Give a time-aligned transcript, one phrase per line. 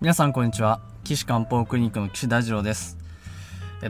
[0.00, 0.80] 皆さんこんにちは。
[1.02, 2.96] 岸漢方クリニックの岸大二郎です。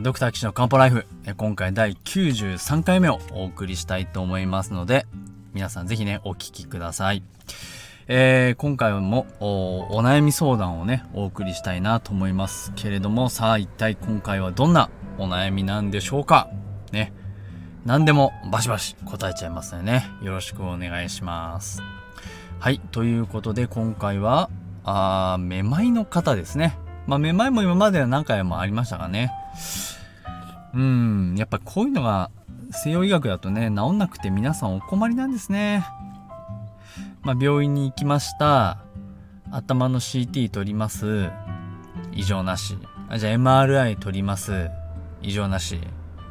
[0.01, 1.05] ドクター岸の漢方ライフ。
[1.37, 5.05] 今回第93回目をお送りしたいと思いますので
[5.53, 7.21] 皆さんぜひねお聞きください、
[8.07, 14.89] えー、今回もお悩み相談をねお送りしたいなと思いますけれどもさあ一体今回はどんな
[15.19, 16.49] お悩みなんでしょうか？
[16.91, 17.13] ね。
[17.85, 20.07] 何でもバシバシ答えちゃいますのでね。
[20.23, 21.83] よろしくお願いします。
[22.59, 24.49] はいということで今回は
[24.91, 26.77] あめまいの方ですね。
[27.07, 29.31] まあ、めまいも今までは何回もありましたがね。
[30.73, 32.29] うん、やっぱこういうのが
[32.71, 35.85] 西洋医学だとね、治んなくて皆さんお困りなんですね。
[37.21, 38.79] まあ、病院に行きました。
[39.51, 41.29] 頭の CT 取ります。
[42.13, 42.77] 異常なし。
[43.09, 44.69] あじゃあ MRI 取ります。
[45.21, 45.79] 異常なし。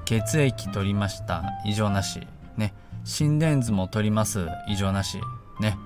[0.04, 1.44] 血液取りました。
[1.66, 2.26] 異常なし。
[2.56, 2.72] ね。
[3.04, 4.46] 心電図も取ります。
[4.68, 5.20] 異常なし。
[5.60, 5.76] ね。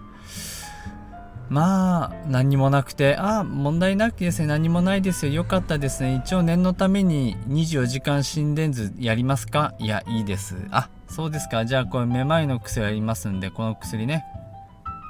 [1.53, 5.33] まあ何にもなくてあ問題なくですね何もないですよ。
[5.35, 6.23] よかったですね。
[6.25, 9.75] 一応念のために24時間心電図やりますか？
[9.79, 10.57] いやいいです。
[10.71, 11.67] あそうですか。
[11.67, 14.25] じゃあこれめまいの薬ありますんでこの薬ね。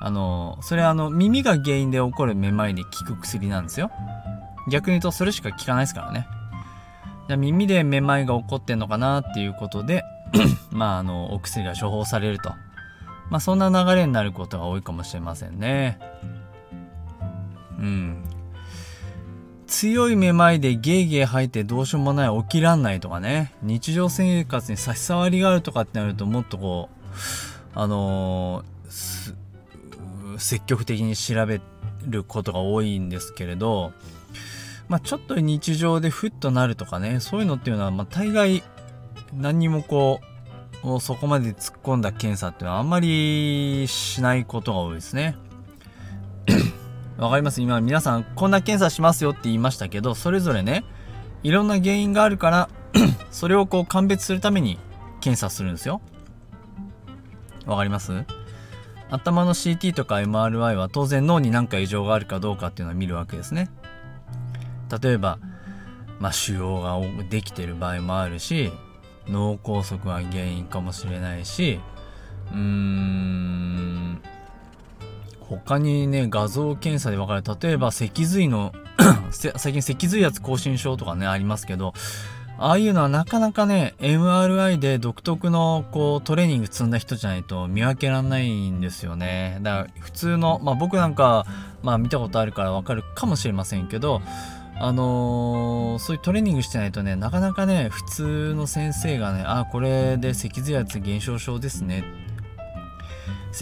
[0.00, 3.92] あのそれはあの耳が原因で起こるめまいで効く薬なんですよ。
[4.68, 6.26] 逆に言うとそれしか効かないですからね。
[7.28, 10.02] じゃあ耳でめまいが起こってんのかなっていうことで
[10.72, 12.52] まああのお薬が処方されると。
[13.32, 15.98] まあそんな流れになることが多いかもしれませんね。
[17.78, 18.22] うん。
[19.66, 27.08] 強いめまいでゲーゲー吐いてどうしようもない起きらんないとかね日常生活に差し障りがあるとかってなるともっとこう
[27.74, 31.62] あのー、積極的に調べ
[32.06, 33.94] ることが多いんですけれど
[34.88, 38.62] まあちょっと日常でふっとなるとかねそういうのっていうのはま大概
[39.32, 40.31] 何にもこう
[41.00, 45.36] そこまで突っ込んだ検査っていうのはあんまりしないことが多いですね。
[47.18, 47.60] わかります？
[47.62, 50.84] 今皆さんこんな検査しますよって言いましたけど、それぞれね、
[51.44, 52.68] いろんな原因があるから
[53.30, 54.78] それをこう鑑別するために
[55.20, 56.00] 検査するんですよ。
[57.64, 58.24] わかります？
[59.08, 63.70] 頭の CT とか MRI は当然脳に何か異常があるかどうかっていうのを見るわけですね。
[65.02, 65.38] 例えば、
[66.18, 68.72] まあ、腫瘍ができてる場合もあるし、
[69.28, 71.80] 脳梗塞が原因かもしれないし、
[72.52, 74.22] うーん、
[75.40, 77.58] 他にね、画像検査で分かる。
[77.60, 78.72] 例えば、脊髄の
[79.30, 81.94] 最近脊髄圧亢進症とかね、ありますけど、
[82.58, 89.58] ああいうのはなかなかね、MRI で独特のこうトレーニング積んだ人じゃないと見分けらんないんですよね。
[89.62, 91.44] だから普通の、まあ僕なんか、
[91.82, 94.22] まあ見たことあるからわかるかもしれませんけど、
[94.84, 102.02] あのー、そういうトレーニングしてないとね、なかなかね、普通の先生がね、あ、これで脊髄圧減少症ですね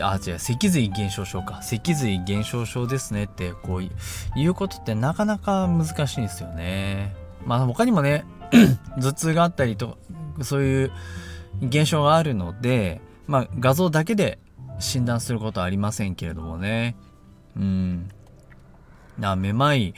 [0.00, 1.60] あ、違う、脊髄減少症か。
[1.60, 7.14] 脊髄減少症ですねって、こういうことってなかなか難しいんですよね。
[7.44, 8.24] まあ他にもね、
[8.96, 9.98] 頭痛があったりと、
[10.40, 10.92] そういう
[11.60, 14.38] 現象があるので、まあ画像だけで
[14.78, 16.96] 診断することはありませんけれどもね。
[17.58, 18.08] うん。
[19.20, 19.92] あ、めまい、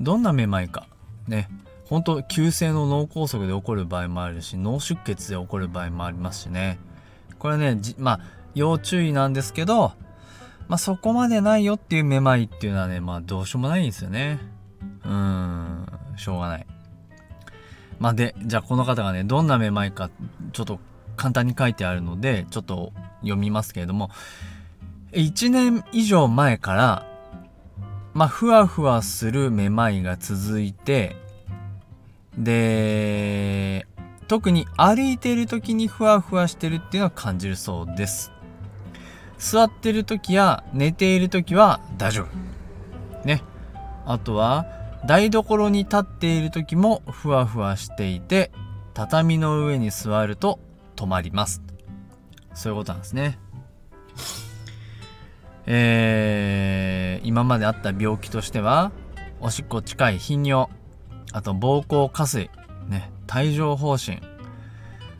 [0.00, 0.86] どんなめまいか。
[1.26, 1.48] ね。
[1.86, 6.78] 本当急性の脳梗塞で起こる場合もあるし、脳出血で起こる場合もありますしね。
[7.38, 8.20] これね、まあ、
[8.54, 9.92] 要注意なんですけど、
[10.68, 14.38] まあ、そこまでないよっていうめまいっていうのはね、まあ、どうしようもないんですよね。
[15.04, 15.86] うーん、
[16.16, 16.66] しょうがない。
[17.98, 20.10] まあ、で、じゃあこの方がね、どんなめまいか、
[20.52, 20.78] ちょっと
[21.16, 22.92] 簡単に書いてあるので、ちょっと
[23.22, 24.10] 読みますけれども、
[25.12, 27.06] 1年以上前から、
[28.14, 31.16] まあ、ふわふわするめまいが続いて、
[32.36, 33.86] で、
[34.28, 38.32] 特に歩いている時にふわふわしてるっていうのは感じるそうです。
[39.38, 43.26] 座ってる時や寝ている時は大丈夫。
[43.26, 43.42] ね。
[44.04, 44.66] あとは、
[45.06, 48.50] 台所に立っている時もふわふわしていて、
[48.94, 50.58] 畳の上に座ると
[50.96, 51.62] 止まります。
[52.52, 53.38] そういうことなんですね。
[55.70, 58.90] えー、今まであった病気としては、
[59.38, 60.70] おしっこ近い頻尿、
[61.32, 62.50] あと膀胱下垂、
[62.88, 64.22] ね、帯状疱疹、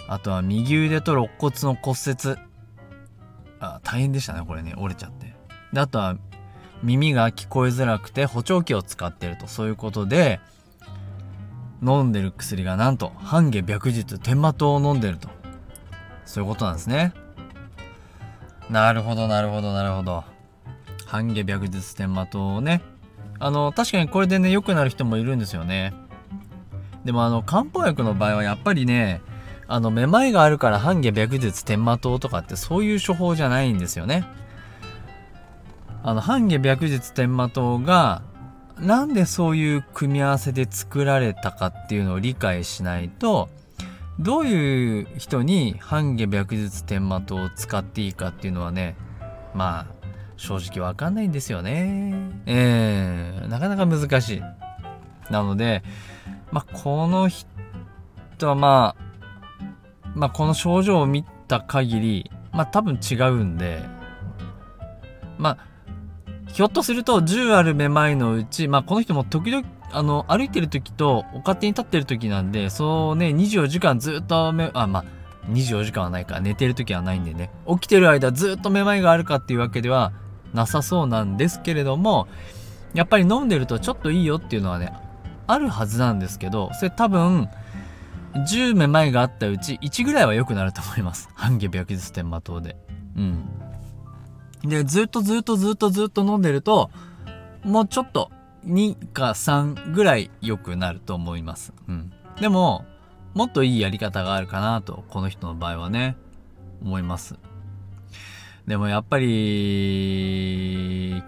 [0.08, 2.40] あとは右腕と肋骨の骨折、
[3.60, 5.34] あ、大変でしたね、これね、折れちゃって。
[5.74, 6.16] で、あとは、
[6.82, 10.40] 耳が聞こえづらくて補聴器を使ってると、そういうことで、
[11.82, 15.28] 飲んでる薬がなんと、半下白日天麻糖を飲んでると。
[16.24, 17.12] そういうことなんですね。
[18.70, 20.37] なるほど、なるほど、なるほど。
[21.08, 22.82] 半下白日天麻糖をね。
[23.40, 25.94] あの、確かにこれでね、良くなる人もいるんですよね。
[27.04, 29.20] でもあの、漢方薬の場合はやっぱりね、
[29.66, 34.24] あの、めまいがあるから半下白日天麻糖とかってそういう処方じゃないんですよね。
[36.02, 38.22] あの、半下白日天麻糖が
[38.80, 43.48] なんでそういう組み合わせで作られたかっていうのを理解しないと
[44.20, 48.96] どういう人に半下白術天的を使っていいかっていうのはね
[49.54, 49.97] まあ
[50.38, 52.14] 正直わかんないんですよね。
[52.46, 54.42] えー、なかなか難しい。
[55.30, 55.82] なので
[56.50, 57.46] まあこの人
[58.46, 59.02] はまあ
[60.14, 63.82] まあこの症状を見た限りまあ多分違うんで
[65.36, 65.58] まあ
[66.50, 75.04] ひょっとすると10あるめまいのうちまあこの人も時々あの、歩いてる時と、お勝手に立ってる時なんで、そうね、24時間ずっと目、あ、まあ、
[75.50, 80.12] 24時間はないか、寝てる時はないんでね、起きてる間ずっとめまいがあるかっていうわけでは
[80.52, 82.28] なさそうなんですけれども、
[82.94, 84.92] やっぱり飲んでるとちょっといいよっていうのはね、
[85.46, 87.48] あるはずなんですけど、それ多分、
[88.34, 91.28] 10めまいがあったうち1ぐらいは良くなると思います。
[91.34, 92.76] 半下白術天麻糖で。
[93.16, 93.48] うん。
[94.62, 96.90] で、ずっとずっとずっとずっと飲んでると、
[97.64, 98.30] もうちょっと
[98.66, 101.72] 2か3ぐらい良くなると思います。
[101.88, 102.12] うん。
[102.40, 102.84] でも、
[103.34, 106.16] もっといいやり方があるかなと、この人の場合はね、
[106.82, 107.36] 思います。
[108.68, 110.44] でもやっぱり、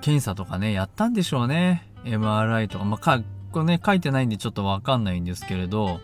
[0.00, 1.90] 検査とかね、やったんでしょうね。
[2.04, 2.84] MRI とか。
[2.84, 6.00] まあ、か、これね、書いてないんでちょっとわかんないんですけれど、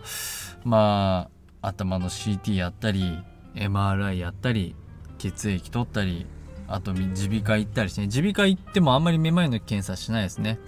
[0.65, 1.29] ま
[1.61, 3.19] あ、頭の CT やったり、
[3.55, 4.75] MRI やったり、
[5.17, 6.25] 血液取ったり、
[6.67, 10.59] あと耳鼻科行ったりして、耳鼻科行ってもあんまりめまいの検査しないですね。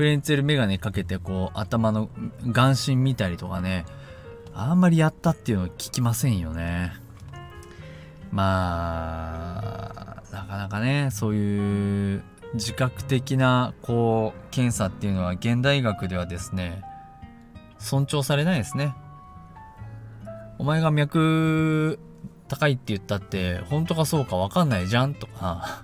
[0.00, 2.08] フレンツェルメガネかけてこう頭の
[2.46, 3.84] 眼神見たりとかね
[4.54, 6.92] あんまりやったっていうの聞きませんよね
[8.30, 9.29] まあ
[10.60, 12.22] なかねそういう
[12.52, 16.82] 自覚的なこう検査っていうのは現代医学ではですね
[17.78, 18.94] 尊重されないですね。
[20.58, 21.98] お前が脈
[22.48, 25.82] 高いって言ったって本当かそうか分かんないじゃんとか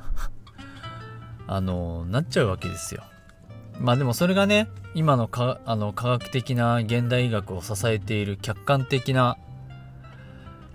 [1.48, 3.02] あのなっちゃうわけですよ。
[3.80, 9.38] まあでもそれがね今のかあの科学的な現代医学を支えている客観的な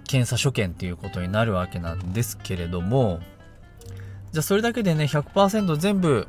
[0.07, 3.19] 検査所見っていうことになるわけなんですけれども
[4.31, 6.27] じゃあそれだけでね100%全部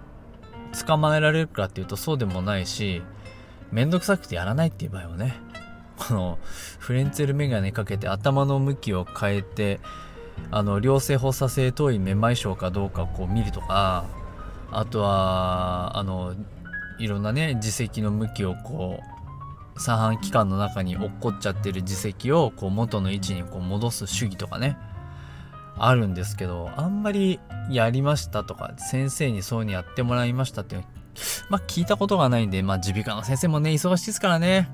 [0.87, 3.03] 捕まえられるかっていうとそうでもないし
[3.71, 5.35] めんどくさくてやらないっていう場合はね
[5.97, 6.39] この
[6.79, 9.81] フレンツェルメガネかけて頭の向きを変えて
[10.51, 14.07] あの良性発作性頭位めまい症かどうかこう見るとか
[14.73, 16.35] あとはあの
[16.99, 19.01] いろんなね耳石の向きをこ
[19.77, 24.77] う三半規管の中に落っこっちゃってる耳石をこう元の位置にこう戻す主義とかね。
[25.77, 27.41] あるんですけどあんまり
[27.71, 30.77] やりましたとか先生にそういうにやってもらいましたって
[31.49, 34.69] まあ聞いたことがないんでまあ耳鼻科の先生もね忙しいですからね。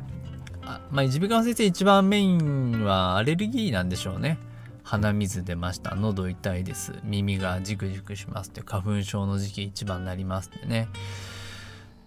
[0.62, 4.38] あまあ耳鼻科の先生一番メインはアレルギーなんでしょうね。
[4.82, 5.94] 鼻水出ました。
[5.94, 6.92] 喉痛いです。
[7.04, 10.88] 耳がジクジクしますって花粉症の時期一番になりますってね。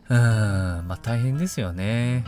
[0.10, 2.26] うん、まあ大変ですよね。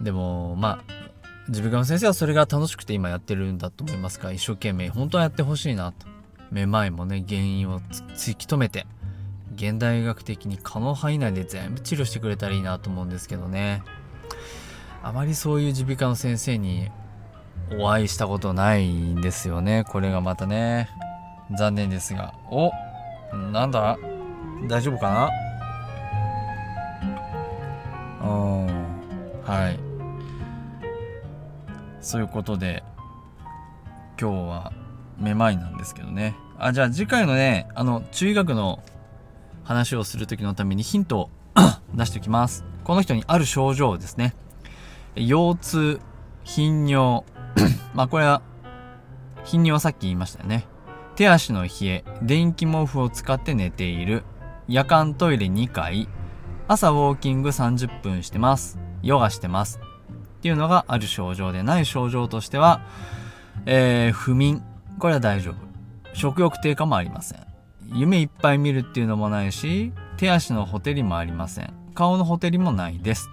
[0.00, 1.07] でも、まあ、
[1.48, 6.06] 自分が先生はそれが楽しくて今やってるんだと思いますから、一生懸命本当はやってほしいなと。
[6.50, 8.86] めまいもね、原因を突き止めて、
[9.54, 13.82] 現代医学的に可能範囲内で全部治療してくれたらいいなと思うんですけどね。
[15.02, 16.90] あまりそういう耳鼻科の先生に
[17.78, 19.84] お会いしたことないんですよね。
[19.88, 20.88] これがまたね。
[21.58, 22.34] 残念ですが。
[22.50, 22.70] お
[23.52, 23.98] なんだ？
[24.68, 25.30] 大丈夫か
[28.20, 28.26] な？
[28.26, 28.66] うん
[29.44, 29.87] はい
[32.08, 32.82] そういうことで
[34.18, 34.72] 今日は
[35.18, 36.34] めまいなんですけどね。
[36.58, 38.82] あじゃあ次回のねあの中医学の
[39.62, 41.30] 話をする時のためにヒントを
[41.92, 42.64] 出しておきます。
[42.82, 44.34] この人にある症状ですね。
[45.16, 46.00] 腰痛
[46.44, 47.24] 頻尿。
[47.92, 48.40] まあこれは
[49.44, 50.64] 頻尿はさっき言いましたよね。
[51.14, 54.24] 手足の冷え電気毛布を使って寝ている。
[54.66, 56.08] 夜間トイレ2回。
[56.68, 58.78] 朝ウォーキング30分してます。
[59.02, 59.78] ヨガしてます。
[60.38, 62.80] っていうのがある症状でない症状としては、
[63.66, 64.62] えー、不眠。
[64.98, 65.54] これは大丈夫。
[66.14, 67.40] 食欲低下もありません。
[67.92, 71.72] 夢いっぱい見るっていうのもないし、手足のほてりもありません。
[71.94, 73.28] 顔のほてりもないです。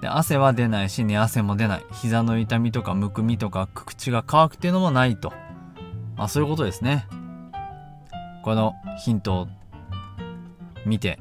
[0.00, 5.32] で汗は出ないし寝汗も出ない膝の痛みとかむくみとか口が乾くっていうのもないと
[6.16, 7.06] まあそういうことですね
[8.42, 9.48] このヒントを
[10.84, 11.20] 見て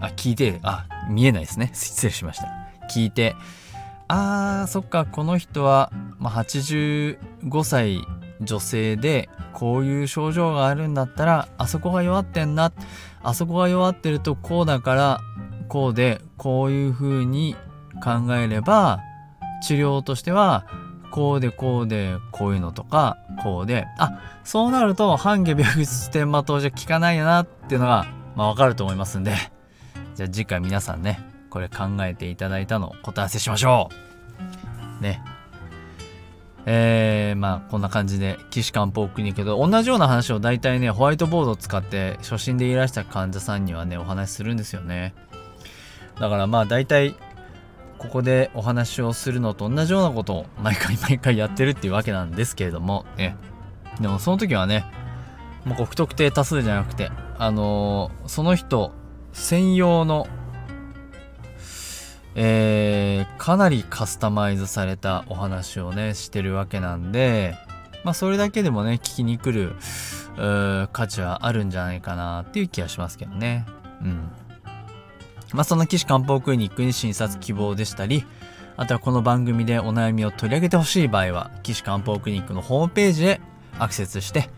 [0.00, 1.70] あ、聞いて、あ、見えないですね。
[1.74, 2.48] 失礼しました。
[2.90, 3.34] 聞いて、
[4.08, 7.18] あー、そっか、この人は、まあ、85
[7.64, 8.02] 歳
[8.40, 12.72] 女性で、こういう症状があるんだったら、あそこが弱ってんな。
[13.22, 15.20] あそこが弱ってると、こうだから、
[15.68, 17.56] こうで、こういう風に
[18.02, 19.00] 考えれば、
[19.62, 20.66] 治療としては、
[21.10, 29.34] こうでこうでこういうのとかこうであそうなると半下病室天麻糖じゃ効かないよなっていうのがまあわかると思いますんで
[30.14, 33.88] じゃあ次回皆さんね、これ考えていただいたのを答え合わせしましょ
[35.00, 35.02] う。
[35.02, 35.22] ね。
[36.66, 45.14] えー、まあこんな感じで岸漢方クリニックと同じような話を大体ねホワイトボードを使って初心でいらした患者さんにはねお話しするんですよね。
[46.20, 47.14] だからまあ大体
[47.96, 53.36] ここでお話をするのと同じようなことを毎回毎回やってるっていうわけなんですけれどもね。
[54.00, 54.84] でもその時はね
[55.64, 58.92] もう不特定多数じゃなくてあのー、その人
[59.32, 60.26] 専用の
[62.34, 67.54] えー、かなりカスタマイズされたお話をねしてるわけなんで
[68.04, 69.74] まあそれだけでもね聞きに来る
[70.92, 73.66] 価値はあるんじゃないかなっていう気がしますけどね
[74.02, 74.30] うん
[75.52, 78.24] まあその岸漢方クリニックに診察希望でしたり
[78.76, 83.40] あとはこの番組でお悩みを取り上げてほしい場合は岸漢方クリニックのホームページへ
[83.78, 84.50] アクセスして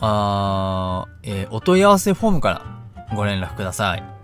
[0.00, 4.19] あ、えー、お問い合わせフォームからご連絡ください。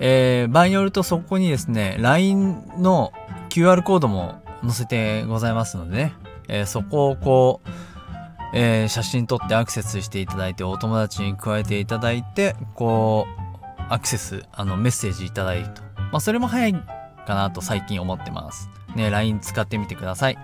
[0.00, 3.12] えー、場合によるとそこにですね、LINE の
[3.48, 6.14] QR コードも載せてございますのでね、
[6.48, 7.68] えー、そこをこう、
[8.54, 15.82] えー、写真撮ってアクセスしていただいて、お友達に加えていただいて、こう、アクセス、あの、メッセージいただいると。
[15.96, 16.72] まあ、それも早い
[17.26, 18.70] かなと最近思ってます。
[18.94, 20.38] ね、LINE 使ってみてください。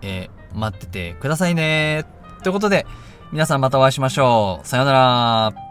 [0.02, 2.04] えー、待っててくださいね。
[2.42, 2.86] ということで、
[3.32, 4.66] 皆さんまたお会いしましょう。
[4.66, 5.63] さようなら。